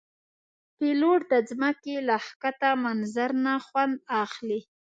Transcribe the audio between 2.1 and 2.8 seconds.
ښکته